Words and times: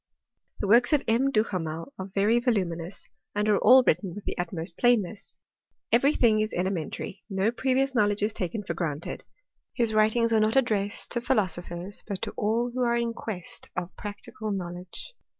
The 0.61 0.67
works 0.67 0.93
of 0.93 1.03
M. 1.07 1.29
Duhamel 1.29 1.93
are 1.99 2.07
very 2.15 2.39
voluminous, 2.39 3.05
and 3.35 3.47
are 3.47 3.59
all 3.59 3.83
written 3.85 4.15
with 4.15 4.25
the 4.25 4.35
utmost 4.35 4.75
plainness. 4.79 5.37
Every 5.91 6.11
thinj^ 6.15 6.41
is 6.41 6.53
elementary, 6.55 7.21
no 7.29 7.51
previous 7.51 7.93
knowledge 7.93 8.23
is 8.23 8.33
taken 8.33 8.63
for 8.63 8.73
granted. 8.73 9.23
His 9.75 9.93
writings 9.93 10.33
are 10.33 10.39
not 10.39 10.55
addressed 10.55 11.11
to 11.11 11.21
philo 11.21 11.45
sophers, 11.45 12.03
but 12.07 12.19
to 12.23 12.31
all 12.31 12.65
those 12.69 12.73
who 12.73 12.81
are 12.81 12.97
in 12.97 13.13
quest 13.13 13.69
of 13.77 13.95
practical 13.95 14.49
knowledge. 14.49 15.13